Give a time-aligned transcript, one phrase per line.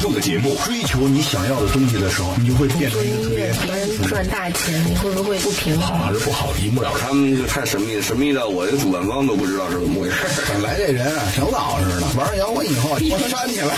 [0.00, 0.56] 有态度的节目。
[0.64, 5.98] 追求你想要的东西的时候，你就会变成一个特别能赚大钱，你会不会不平衡？
[5.98, 7.00] 好还是不好，一目了然。
[7.00, 10.16] 他们就太神秘，神秘到我的主办方都不知道是怎么回事。
[10.48, 13.74] 本来这人啊，挺老实的，玩摇滚以后，我煽起来了。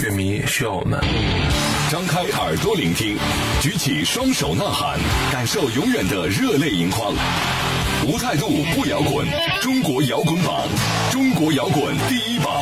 [0.00, 1.00] 乐迷需要我们。
[1.90, 3.16] 张开耳朵聆听，
[3.62, 4.98] 举起双手呐喊，
[5.32, 7.14] 感受永远的热泪盈眶。
[8.06, 9.26] 无态度不摇滚，
[9.62, 10.68] 中国摇滚榜，
[11.10, 12.55] 中国摇滚第一榜。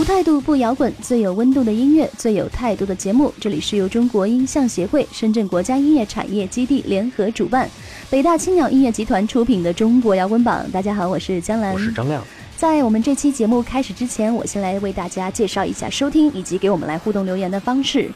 [0.00, 3.30] 无态度不摇滚，最有温度的音乐，最有态度的节目。
[3.38, 7.68] 这里是由中国音像协会、深圳国家音乐产业基地联合主办，
[8.08, 10.64] 北大青鸟音乐集团出品的中国摇滚榜。
[10.72, 12.24] 大家好，我是江兰，我是张亮。
[12.56, 18.10] 在我们这期节目开始之前，我先来为大家介绍一下收听以及给我们来互动留言的方式。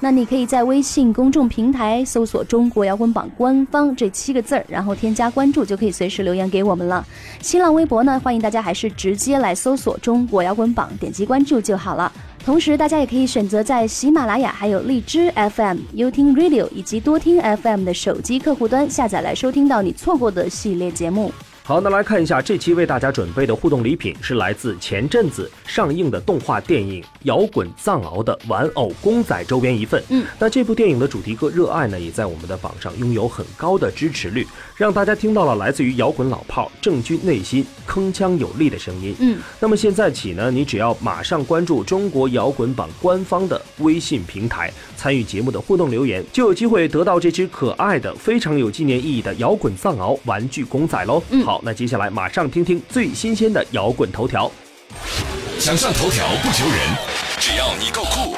[0.00, 7.04] 那你可以在微信公众平台搜索“中国摇滚榜官方”这七个字儿，然后添加关注，就可以随时留言给我们了。
[7.40, 12.12] 新浪微博呢，欢迎大家还是直接来搜索“中国摇滚榜”，点击关注就好了。
[12.44, 21.32] 同时，大家也可以选择在喜马拉雅、还有荔枝 FM、优听 Radio 以及多听 FM 的手机客户端下载来收听到你错过的系列节目。
[21.68, 30.02] 好，那来看一下这期为大家准备的互动礼品，是来自前阵子上映的动画电影《摇滚藏獒》的玩偶公仔周边一份。
[30.08, 39.14] 嗯，那这部电影的主题歌《热爱》呢，也在我们的榜上拥有很高的支持率，让大家听到了来自于摇滚老炮郑钧内心铿锵有力的声音。
[39.20, 51.22] 嗯，那么现在起呢，你只要马上关注中国摇滚榜官方的微信平台，参与节目的互动留言，就有机会得到这只可爱的、非常有纪念意义的摇滚藏獒玩具公仔喽。
[51.30, 54.50] 嗯，好，那接下来马上听听最新鲜的摇滚头条。
[55.60, 56.76] 想上头条不求人，
[57.38, 58.34] 只要你够酷。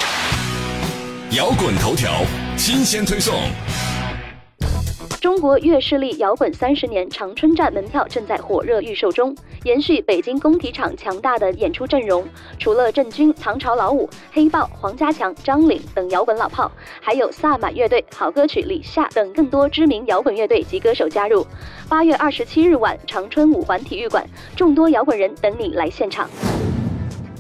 [1.35, 2.23] 摇滚头条
[2.59, 3.35] 新鲜推送。
[5.21, 12.27] 中国乐势力摇滚三十年长春站门票正在火热预售中，延续北京工体场强大的演出阵容，
[12.59, 16.73] 除了郑钧、唐朝老五、黑豹、黄家强、张岭等摇滚老炮，
[17.03, 21.47] 还有萨满乐队、好歌曲李夏等更多知名摇滚乐队及歌手加入。
[21.87, 24.27] 八月二十七日晚，长春五环体育馆，
[24.57, 26.31] 众多摇滚人等你来现场。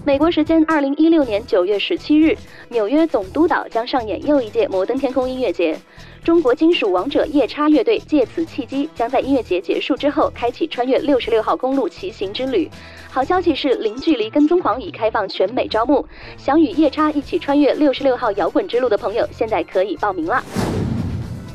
[0.04, 2.36] 美国时间二零一六年九月十七日，
[2.68, 5.78] 纽约总督岛将上演又一届摩登天空音乐节。
[6.22, 12.68] 中国金属王者夜叉乐队借此契机，将在音乐节结束之后开启穿越六十六号公路骑行之旅。
[13.10, 20.44] 好消息是，零距离跟踪狂已开放全美招募，想与夜叉一起穿越六十六号摇滚之路的朋友，现在可以报名了。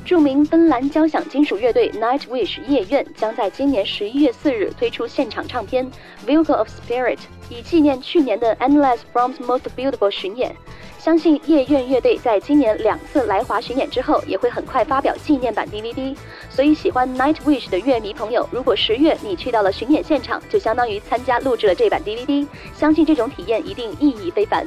[0.03, 5.89] 著名芬兰交响金属乐队 Nightwish 夜愿将在今年十一月四日推出现场唱片
[6.27, 7.17] 《Vehicle of Spirit》，
[7.49, 10.55] 以纪念去年的 Endless From's Most Beautiful 巡演。
[11.05, 16.17] 相信夜愿乐队在今年两次来华巡演之后，也会很快发表纪念版 DVD。
[16.49, 22.47] 所以，喜欢 Nightwish 的乐迷朋友，如果十月你去到了巡演现场，就相当于参加录制了这版 DVD。
[22.75, 24.65] 相信这种体验一定意义非凡。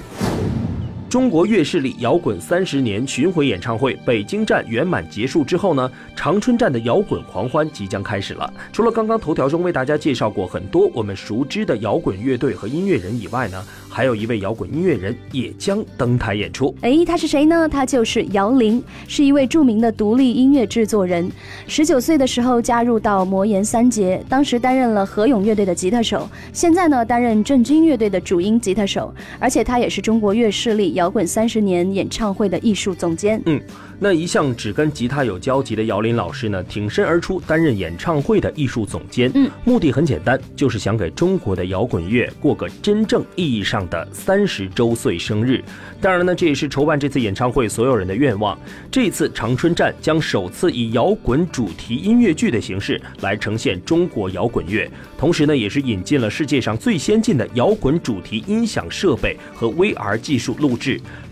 [1.09, 8.53] 中国乐势力摇滚三十年巡回演唱会北京站圆满结束之后呢，长春站的摇滚狂欢即将开始了。
[8.71, 16.75] 除了刚刚头条中为大家介绍过很多我们熟知的摇滚乐队和音乐人以外呢，还有一位摇滚音乐人也将登台演出。
[16.83, 17.67] 哎，他是谁呢？
[17.67, 21.31] 他就是姚玲，是一位著名的独立音乐制作人。
[21.67, 30.98] 十九岁的时候加入到魔岩三杰，当时担任了何勇乐队的吉他手，现在呢担任郑钧乐队的主音吉他手，而且他也是中国乐势力。
[30.99, 33.41] 摇滚三十年演唱会的艺术总监。
[33.47, 33.61] 嗯，
[34.01, 39.31] 那一向只跟吉他有交集的姚林老师呢，挺身而出担任演唱会的艺术总监。
[39.35, 45.63] 嗯，目的很简单，就是想给中国的摇滚乐过个真正意义上的三十周岁生日。
[46.01, 48.59] 当然呢，这也是筹办这次演唱会所有人的愿望。
[48.91, 60.77] 这次长春站将首次以摇滚主题音乐剧的形式来呈现中国摇滚乐，同时呢，也是引进了世界上最先进的摇滚主题音响设备和 VR 技术录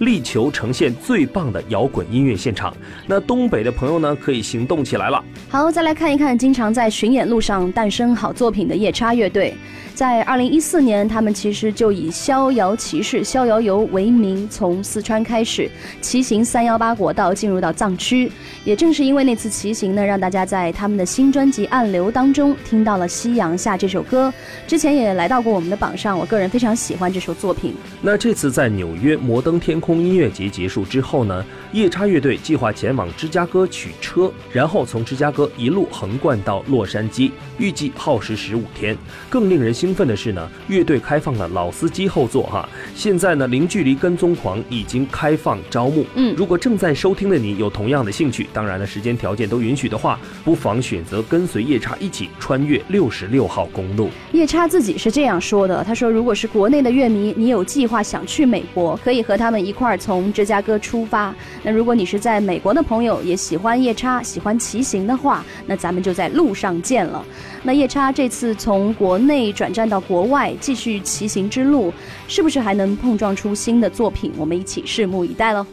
[0.00, 2.74] 力求呈现最棒的摇滚音乐现场。
[3.06, 5.22] 那东北的朋友呢，可以行动起来了。
[5.48, 9.54] 好，再来看一看经常在巡演路上诞生好作品的夜叉乐队。
[9.96, 15.70] 在二零一四年，他们其实就以《逍遥骑士》《逍遥游》为名，从四川开始
[16.02, 18.30] 骑行三幺八国道，进入到藏区。
[18.62, 24.30] 也正是因为那次骑行呢，让大家在他们的新专辑《暗流》当中听到了《夕阳下》这首歌。
[24.66, 27.74] 之前也来到过我们的榜上，我个人非常喜欢这首作品。
[28.02, 29.58] 那这次在纽约摩登。
[29.58, 38.94] 天空音乐节结束之后呢，夜叉乐队计划前往芝加哥取车，然后从芝加哥一路横贯到洛杉矶，预计耗时十五天。
[39.30, 42.68] 更令人兴奋的是呢，乐队开放了老司机后座哈。
[42.94, 46.04] 现在呢，零距离跟踪狂已经开放招募。
[46.14, 54.08] 嗯，如果正在收听的你有同样的兴趣，当然了，时间条件都允许的话，不妨选择跟随夜叉一起穿越六十六号公路。
[54.32, 61.34] 夜叉自己是这样说的，他说：“如果是国内的乐迷，你有计划想去美国，可以和他们一块儿从芝加哥出发。
[61.62, 67.24] 那如果你是在美国的朋友，也喜欢夜叉，喜欢骑行的话，那咱们就在路上见了。
[67.66, 71.92] 那夜叉这次从国内转战到国外，继续骑行之路，
[72.28, 74.32] 是不是还能碰撞出新的作品？
[74.36, 75.66] 我们一起拭目以待喽。”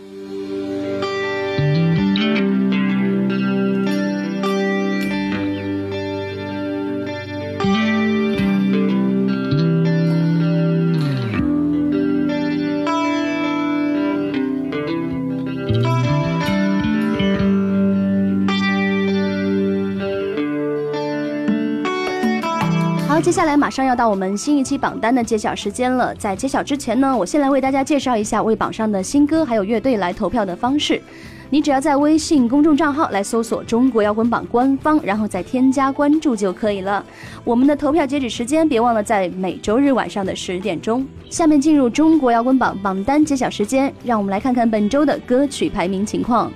[23.63, 26.13] 马上要到我们新一期榜单的揭晓时间了。
[26.15, 31.01] 在揭晓之前呢，我先来为大家介绍一下为榜上的新歌还有乐队来投票的方式。
[31.49, 37.01] 你只要在微信公众账号来搜索“中国摇滚榜”官方，然后再添加关注就可以了。
[37.45, 41.07] 我们的投票截止时间别忘了在每周日晚上的十点钟。
[41.29, 46.51] 下面进入中国摇滚榜榜单揭晓时间，让我们来看看本周的歌曲排名情况。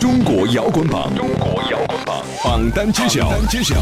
[0.00, 3.76] 中国摇滚榜，中国摇滚榜榜单揭晓，揭晓。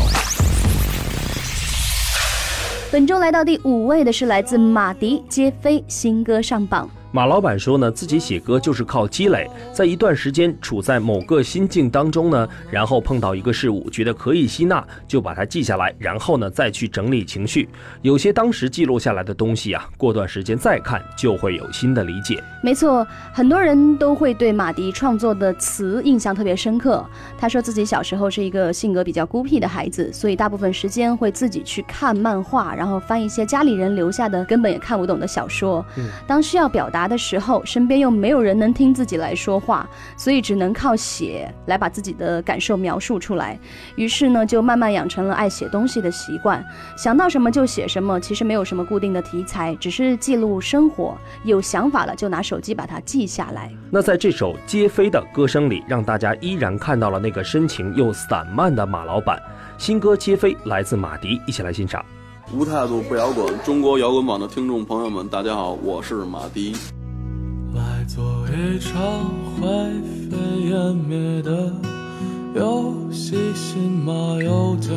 [2.92, 6.90] 本周来到第五位的是来自马迪杰飞新歌上榜。
[7.12, 17.68] 马老板说呢，自己写歌就是靠积累，在一段时间处在某个心境当中呢，然后碰到一个事物，觉得可以吸纳，就把它记下来，然后呢再去整理情绪。
[18.02, 22.40] 有些当时记录下来的东西啊，过段时间再看就会有新的理解。
[22.62, 27.04] 没错，很多人都会对马迪创作的词印象特别深刻。
[27.36, 35.84] 他说自己小时候是一个性格比较孤僻的孩子，所以大部分时间会自己去看漫画，然后翻一些家里人留下的根本也看不懂的小说。
[36.24, 36.99] 当需要表达。
[37.00, 39.88] 答的时候，身边又没有人能听自己来说话，
[40.18, 43.58] 所以只能靠写来把自己的感受描述出来。
[43.96, 46.62] 于是呢，就慢慢养成了爱写东西的习惯，
[46.98, 48.20] 想到什么就写什么。
[48.20, 51.16] 其实没有什么固定的题材，只是记录生活。
[51.44, 53.72] 有想法了就拿手机把它记下来。
[53.90, 59.40] 那在这首接飞的歌声里，让大家依然看到了那个深情又散漫的马老板。
[59.78, 62.04] 新歌接飞来自马迪，一起来欣赏。
[62.52, 66.72] 无态度不摇滚，中国摇滚榜的听众朋友们，大家好，我是马迪。
[67.72, 69.00] 来做一场
[69.54, 69.68] 灰
[70.28, 70.36] 飞
[70.68, 71.72] 烟灭的
[72.56, 74.12] 游戏，新马
[74.42, 74.90] 又将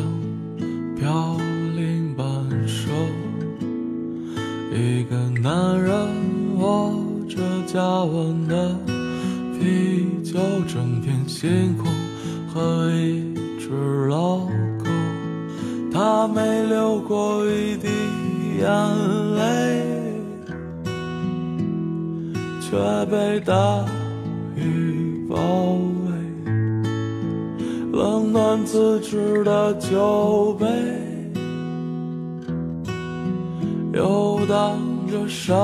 [0.97, 1.37] 飘
[1.75, 2.25] 零半
[2.67, 2.91] 生。
[4.73, 5.93] 一个男人
[6.57, 6.91] 握
[7.29, 8.75] 着加温的
[9.59, 11.85] 啤酒，整片星空
[12.51, 14.42] 和一只老，
[16.33, 17.87] 没流过一滴
[18.59, 18.67] 眼
[19.35, 19.41] 泪。
[22.61, 23.85] 却被大
[24.55, 26.09] 雨包围，
[27.91, 30.65] 冷暖自知的酒杯，
[33.93, 35.55] 游荡着善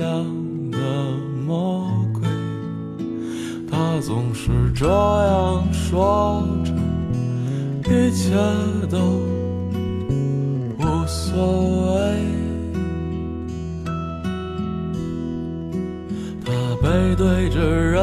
[0.00, 0.24] 良
[0.72, 0.78] 的
[1.46, 2.22] 魔鬼。
[3.70, 6.72] 他总是这样说着，
[7.88, 8.34] 一切
[8.90, 8.98] 都
[11.30, 12.00] 所谓。
[16.44, 16.50] 他
[16.82, 18.02] 背对着人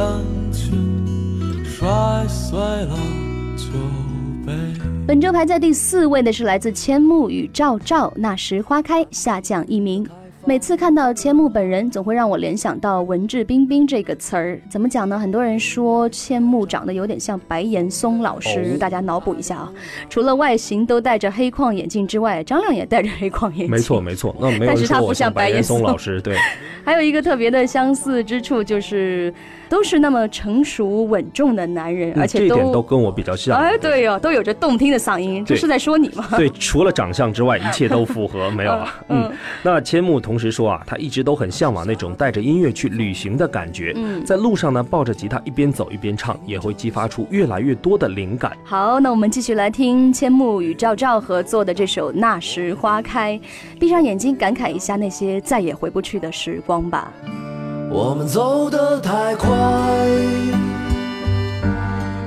[0.53, 2.97] 群，摔碎了
[3.57, 3.65] 酒
[4.45, 4.53] 杯。
[5.05, 10.07] 本周排在第四位的是来自千木与赵照，那时花开，下降一名。
[10.47, 14.57] 每次看到千木本人，总会让我联想到文质彬彬这个词儿。
[14.69, 15.19] 怎么讲呢？
[15.19, 19.73] 很多人说千木长得有点像白岩松老师，大家脑补一下啊。
[20.09, 23.69] 除了外形都戴着黑框眼镜之外，张亮也戴着黑框眼镜。
[23.69, 26.21] 没错没错，那没有人说我像白岩松老师。
[26.21, 26.37] 对，
[26.85, 29.33] 还有一个特别的相似之处就是。
[29.69, 33.57] 都是那么成熟稳重的男人，而且都都跟我比较像。
[33.57, 36.27] 哎，对哦，都有着动听的嗓音，这是在说你吗？
[36.37, 38.95] 对，除了长相之外，一切都符合，没有啊。
[39.09, 39.31] 嗯，
[39.63, 43.93] 那千木同时说啊，他一直都很向往那种带着音乐去旅行的感觉。
[43.95, 48.55] 嗯，在路上呢，抱着吉他一边走一边唱，也会激发出越来越多的灵感。
[48.63, 53.37] 好，那我们继续来听千木与赵照合作的这首《那时花开》，
[53.79, 57.11] 闭上眼睛，感慨一下那些再也回不去的时光吧。
[57.89, 59.49] 我们走得太快，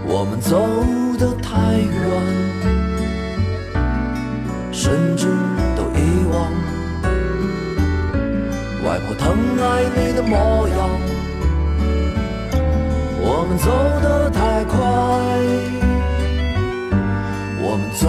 [0.06, 0.58] 我们走
[1.18, 1.90] 得太远，
[4.72, 5.26] 甚至
[5.76, 6.50] 都遗忘。
[8.84, 10.78] 外婆疼爱你的模样。
[13.22, 13.70] 我们走
[14.02, 14.78] 得太快，
[17.62, 18.08] 我们走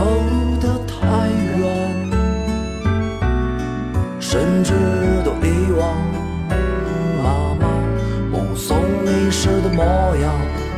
[0.62, 0.98] 得太
[1.60, 1.62] 远，
[4.20, 4.74] 甚至
[5.25, 5.81] 都遗忘。
[9.41, 10.70] 时的模样。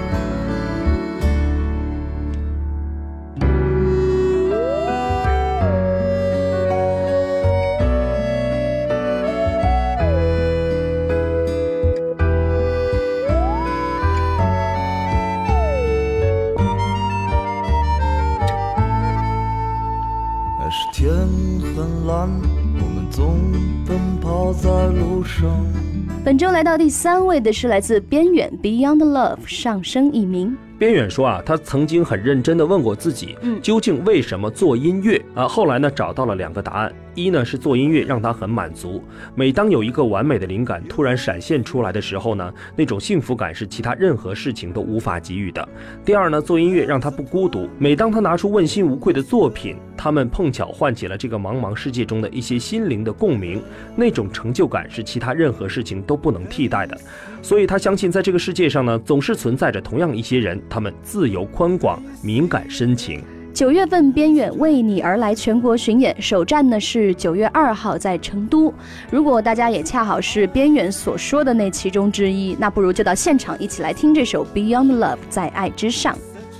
[26.73, 30.57] 到第三位的是来自边远 Beyond Love 上升一名。
[30.77, 35.47] 边远说啊，他曾经很认真的问过自己，嗯究竟为什么做音乐啊？
[35.47, 36.93] 后来呢，找到了两个答案。
[37.15, 39.03] 一呢是做音乐让他很满足，
[39.35, 45.69] 每当有一个完美的灵感突然闪现出来的时候呢，那种幸福感是其他任何事情都无法给予的。
[46.03, 53.61] 第二呢，做音乐让他不孤独，每当他拿出问心无愧的作品，他们碰巧唤起了这个茫茫世界中的一些心灵的共鸣，
[53.95, 56.99] 那种成就感是其他任何事情都不能替代的。
[57.43, 63.23] 所以他相信，在这个世界上呢，总是存在着同样一些人，他们自由宽广、敏感深情。
[63.53, 68.73] 九月份边远为你而来全国巡演，首站呢是九月二号在成都。
[69.11, 76.17] 如果大家也恰好是边远所说的那其中之一，那不如就到现场一起来听这首《Beyond Love》在爱之上。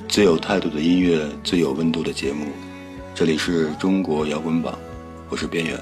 [0.07, 2.45] 最有态度的音乐，最有温度的节目，
[3.15, 4.77] 这里是中国摇滚榜，
[5.29, 5.79] 我是边远。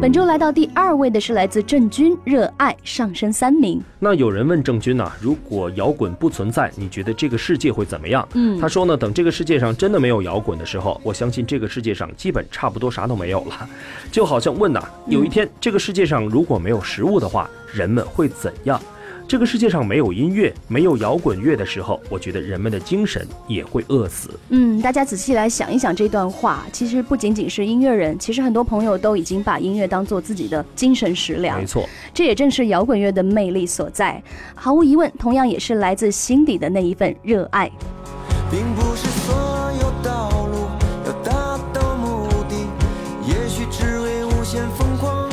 [0.00, 3.78] 本周来到第二位的是来自郑钧，《热爱》上升三名。
[3.98, 8.26] 那有人问郑钧呢、如果摇滚不存在，你觉得这个世界会怎么样？
[8.32, 13.68] 嗯他说呢，等这个世界上真的没有摇滚的时候，我相信这个世界上基本差不多啥都没有了。
[14.10, 18.80] 就好像问呐、有一天这个世界上如果没有食物的话，人们会怎样？
[19.28, 24.28] 这个世界上没有音乐，没有摇滚乐的时候，我觉得人们的精神也会饿死。
[24.50, 31.66] 嗯，大家仔细来想一想这段话，其实不仅仅是音乐人，其实很多朋友都已经把音乐当做自己的精神食粮没。
[31.66, 34.22] 错，这也正是摇滚乐的魅力所在。
[34.54, 37.70] 毫无疑问，同样也是来自心底的那一份热爱。
[38.50, 39.34] 并不是所
[39.80, 40.68] 有道路
[41.06, 42.54] 要达到目的，
[43.26, 45.26] 也许只为无限疯狂；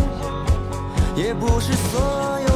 [1.18, 2.00] 也不是所
[2.48, 2.49] 有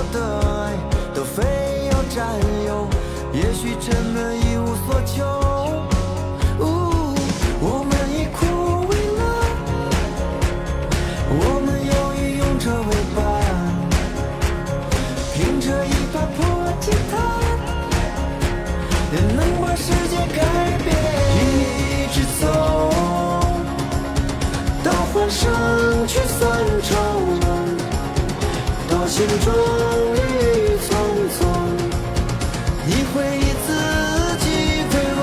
[2.13, 2.23] 占
[2.67, 2.87] 有，
[3.33, 5.25] 也许真的一无所求。
[6.59, 6.61] 呜
[7.59, 9.21] 我们以苦为乐，
[11.27, 11.91] 我们犹
[12.21, 13.17] 豫用这为伴，
[15.33, 16.37] 凭着一把破
[16.79, 17.13] 吉他。
[19.11, 20.37] 也能把世界改
[20.83, 20.87] 变。
[21.35, 21.41] 一
[22.13, 22.43] 直走
[24.83, 25.41] 到欢声
[26.07, 26.39] 去散
[26.83, 26.93] 愁
[27.41, 27.45] 了，
[28.87, 29.51] 到心终
[33.13, 33.69] 会以自
[34.39, 34.45] 己
[34.89, 35.21] 为荣。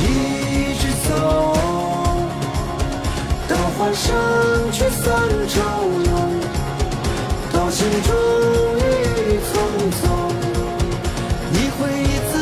[0.00, 0.04] 一
[0.78, 1.10] 直走
[3.48, 4.04] 到欢声
[4.72, 5.04] 去散
[5.48, 5.60] 愁
[6.04, 6.10] 了，
[7.52, 8.10] 到心终
[8.78, 8.80] 于
[9.44, 9.48] 匆
[9.92, 10.02] 匆。
[11.52, 12.34] 你会以自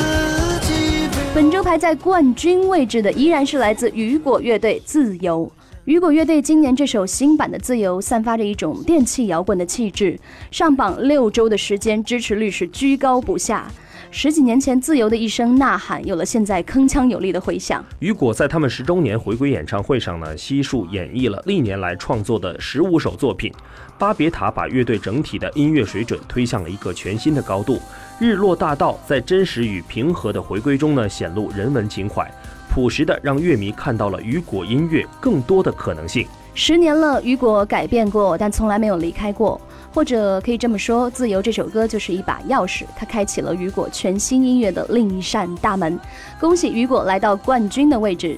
[0.67, 0.73] 己
[1.09, 5.51] 为本周排在冠军位置的依然是来自雨果乐队《自由》。
[5.85, 10.19] 雨果乐队今年这首新版的《自由》散发着一种电气摇滚的气质，
[10.51, 13.71] 上榜六周的时间，支持率是居高不下。
[14.11, 17.85] 十几年前，《自由》的一声呐喊，有了现在铿锵有力的回响。
[17.99, 23.53] 雨果在他们十周年回归演唱会上呢，悉数演绎了历年来创作的十五首作品。
[23.99, 27.79] 巴别塔把乐队整体的音乐水准推向了一个全新的高度。
[28.19, 32.33] 日落大道在真实与平和的回归中呢，显露人文情怀，
[32.75, 36.27] 朴实的让乐迷看到了雨果音乐更多的可能性。
[36.55, 39.61] 十年了，雨果改变过，但从来没有离开过。
[39.93, 45.97] 或者可以这么说，《自由》这首歌就是一把钥匙，它开启了雨果全新音乐的另一扇大门。
[46.41, 48.37] 恭喜雨果来到冠军的位置。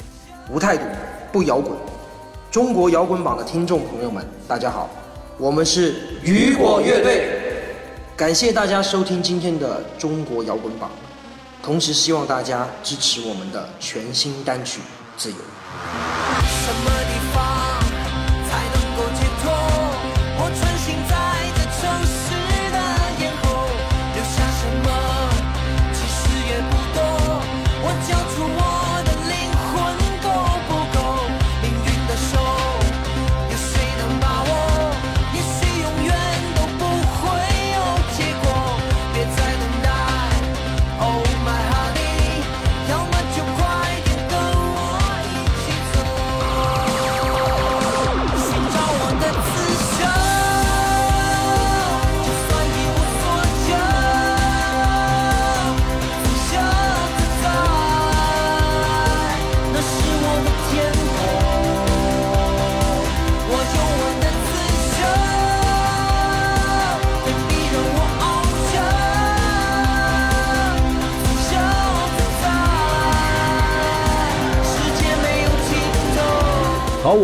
[0.53, 0.85] 无态度，
[1.33, 1.73] 不摇滚。
[2.51, 4.91] 中国摇滚榜的听众朋友们，大家好，
[5.39, 7.27] 我们是雨果乐队。
[8.15, 10.91] 感谢大家收听今天的中国摇滚榜，
[11.67, 14.79] 同时希望大家支持我们的全新单曲
[15.17, 15.37] 《自由》。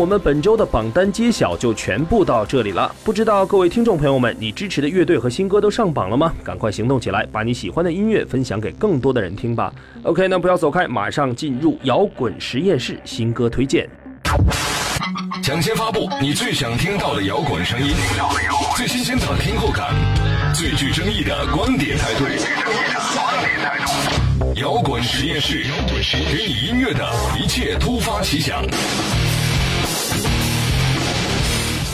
[0.03, 2.93] 我们本周的榜单揭晓就全部到这里了。
[3.05, 6.33] 不知道各位听众朋友们，你支持的乐队和新歌都上榜了吗？
[6.43, 9.73] 赶快行动起来，把你喜欢的音乐分享给更多的人听吧。
[10.03, 13.89] OK，那不要走开，马上进入摇滚实验室新歌推荐。
[15.41, 17.93] 抢先发布你最想听到的摇滚声音，
[18.75, 19.93] 最新鲜的听后感，
[20.53, 22.25] 最具争议的观点态度。
[24.55, 25.63] 摇滚实验室，
[26.29, 27.09] 给你音乐的
[27.41, 28.65] 一切突发奇想。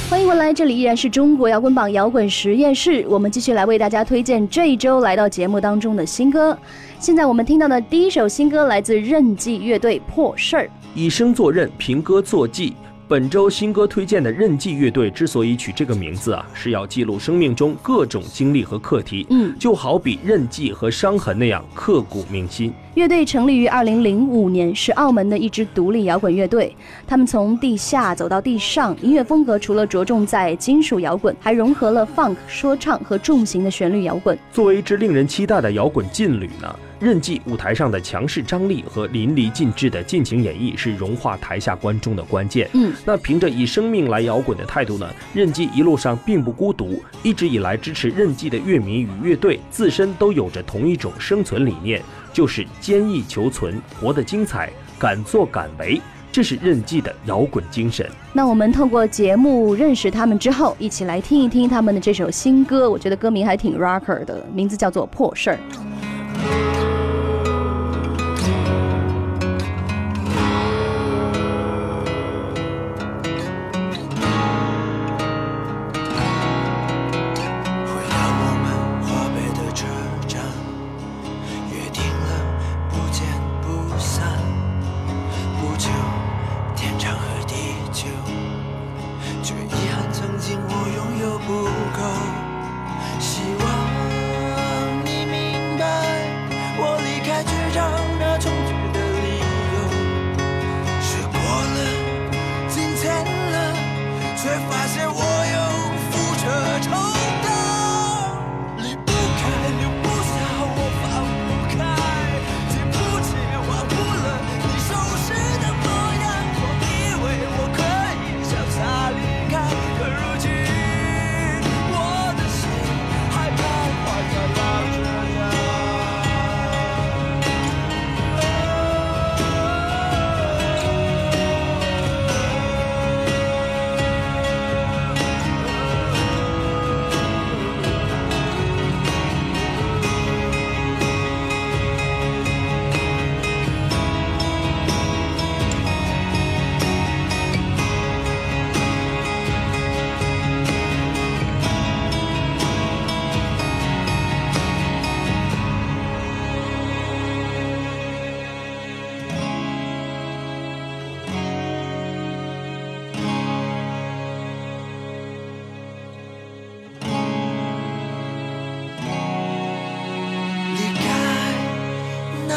[0.09, 6.57] 欢迎回来，这里依然是中国摇滚榜摇滚实验室，我们继续来为大家推荐这一周来到节目当中的新歌。
[6.97, 10.63] 现在我们听到的第一首新歌来自任记乐队《破事儿》。
[10.95, 12.73] 以声作任，凭歌作记。
[13.09, 22.71] 本周新歌推荐的任记乐队之所以取这个名字啊，是要记录生命中各种经历和课题，嗯，就好比任记和伤痕那样刻骨铭心。
[22.93, 26.71] 乐队成立于二零零五年，是澳门的一支独立摇滚乐队。
[27.07, 34.37] 他们从地下走到地上，音乐风格除了着重在金属摇滚，还融合了 funk 说唱和重型的旋律摇滚。
[34.53, 42.69] 作为一支令人期待的摇滚劲旅呢，任记舞台上的强势张力和淋漓尽致的尽情演绎是融化台下观众的关键。
[42.73, 52.01] 嗯，那凭着以生命来摇滚的态度呢，任记一路上并不孤独，一直以来支持任记的乐迷与乐队自身都有着同一种生存理念，
[52.33, 56.01] 就是坚毅求存，活得精彩，敢作敢为。
[56.31, 58.07] 这是任记的摇滚精神。
[58.33, 62.87] 那我们透过节目认识他们之后，一起来听一听他们的这首新歌。
[62.87, 65.59] 我觉得歌名还挺 rocker 的，名字叫做《破事儿》。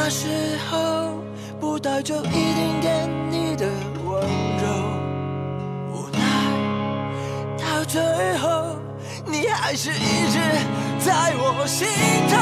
[0.09, 0.29] 时
[0.71, 1.15] 候
[1.61, 3.67] 不带走一点点你的
[4.05, 4.21] 温
[4.59, 4.67] 柔
[5.93, 6.19] 无奈
[7.59, 8.01] 到最
[8.39, 8.77] 后
[9.27, 10.39] 你还是一直
[10.99, 11.87] 在我心
[12.29, 12.39] 中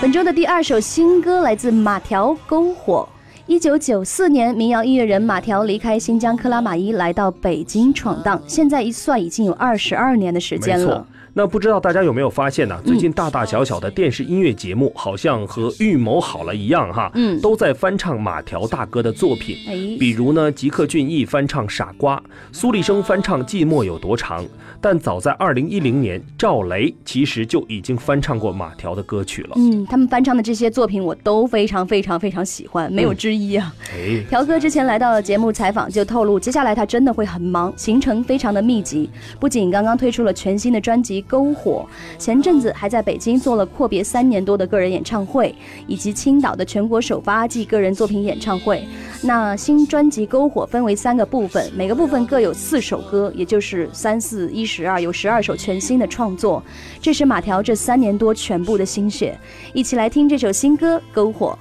[0.00, 3.08] 本周的第二首新歌来自马条篝火。
[3.46, 8.40] 一九九四年民谣音乐人马条离开新疆克拉玛依来到北京闯荡。
[8.46, 11.06] 现在一算已经有二十二年的时间了。
[11.38, 12.80] 那不知道大家有没有发现呢？
[12.82, 19.58] 最近大大小小的电视音乐节目，好像和预谋好了一样哈，嗯，都在翻唱马条大哥的作品。
[19.68, 22.16] 哎，比如呢，吉克隽逸翻唱《傻瓜》，
[22.52, 24.42] 苏丽生翻唱《寂寞有多长》。
[24.80, 29.50] 但早在二零一零年，赵雷其实就已经翻唱过马条的歌曲了。
[29.56, 33.74] 嗯，他们翻唱的这些作品我都非常非常非常喜欢，没有之一啊。
[33.92, 39.10] 哎，条哥之前来到了节目采访，就透露接下来他真的会很忙，行程非常的密集。
[39.38, 41.86] 不仅刚刚推出了全新的专辑《篝火》，
[42.22, 45.54] 前阵子还在北京做了阔别三年多的个人演唱会，
[45.86, 48.86] 以及青岛的全国首发暨个人作品演唱会。
[49.22, 56.62] 那新专辑《篝火》分为三个部分，每个部分各有四首歌，也就是三四一十二，有十二首全新的创作。
[57.00, 59.38] 这是马条这三年多全部的心血，
[59.72, 61.58] 一起来听这首新歌《篝火》。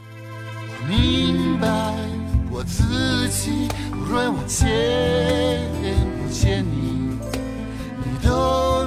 [0.90, 1.68] 明白
[2.52, 2.84] 我自
[3.30, 4.68] 己，无论我见
[6.22, 6.85] 不见你，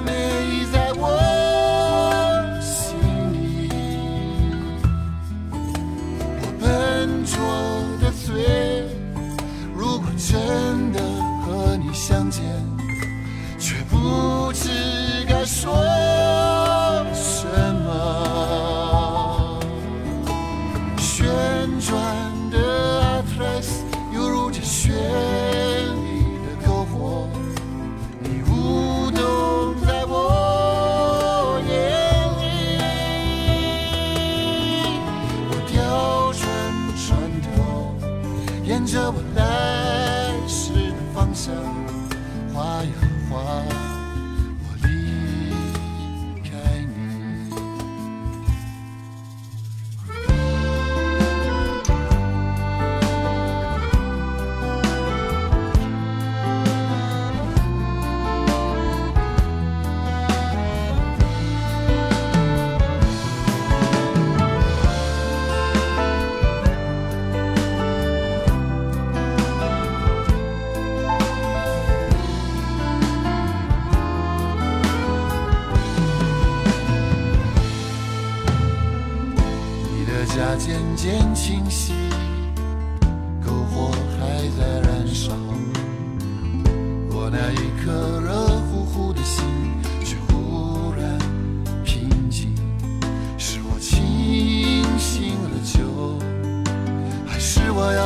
[0.05, 0.88] 你都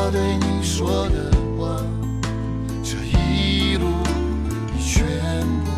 [0.06, 1.82] 我对你说的话？
[2.84, 3.86] 这一路
[4.76, 5.06] 你全
[5.64, 5.72] 部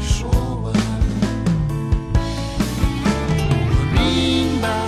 [0.00, 0.30] 说
[0.62, 0.72] 完。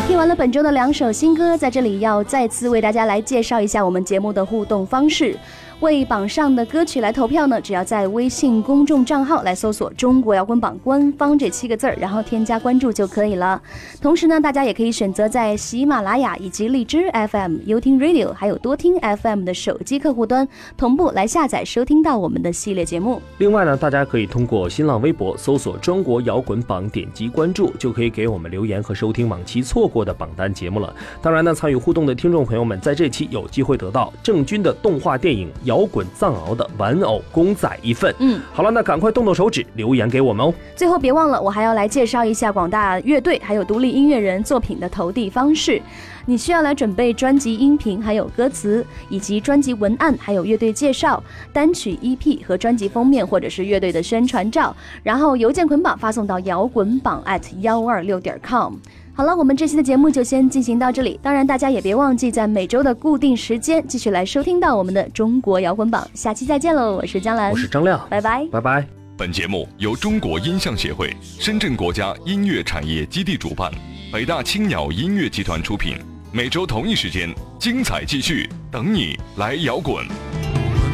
[0.07, 5.37] 听完了本周的两首新歌，在这里要再次为大家来介绍一下我们节目的互动方式。
[5.81, 13.61] 为榜上的歌曲来投票呢，只要在微信公众账号来搜索“中国摇滚榜官方”这七个字儿，然后添加关注就可以了。
[13.99, 23.23] 同时呢，大家也可以选择在喜马拉雅以及荔枝 FM、优听 Radio 还有多听 FM 的手机客户端同步来下载收听到我们的系列节目。
[23.39, 30.95] 另外呢，大家可以通过新浪微博搜索“中国摇滚榜”，点击关注，就可以给我们留言和收听往期错过的榜单节目了。
[31.23, 38.13] 当然呢，参与互动的听众朋友们，在这期有机会得到郑钧的动画电影《摇滚藏獒》的玩偶公仔一份。
[38.19, 40.53] 嗯，好了，那赶快动动手指留言给我们哦。
[40.75, 45.81] 最后别忘了，我还要来介绍一下广大乐队还有独立音乐人作品的投递方式。
[46.27, 58.75] 你需要来准备专辑音频，还有歌词，以及专辑文案，还有乐队介绍、单曲 EP 和专辑封面，或者是乐队的宣传照，然后邮件捆绑发送到摇滚榜 at 幺二六点 com。
[59.13, 61.19] 好了，我们这期的节目就先进行到这里。
[61.23, 66.09] 当然，大家也别忘记在每周的固定时间继续来收听到我们的中国摇滚榜。
[66.15, 68.87] 下期再见喽，我是江兰，我是张亮，拜拜，拜拜。
[69.19, 73.71] 本节目由中国音像协会、深圳国家音乐产业基地主办，
[74.13, 75.97] 北大青鸟音乐集团出品。
[76.33, 80.05] 每周同一时间，精彩继续，等你来摇滚。
[80.05, 80.15] 我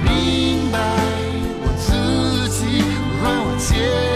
[0.04, 0.78] 明白
[1.62, 2.84] 我自己，
[3.22, 4.15] 让我见